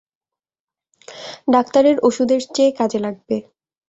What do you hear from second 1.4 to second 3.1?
ডাক্তারের ওষুধের চেয়ে কাজে